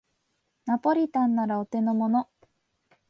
[0.65, 2.27] ナポリタンならお手のもの